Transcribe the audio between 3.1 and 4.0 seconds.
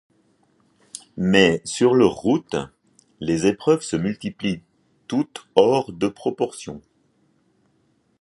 les épreuves se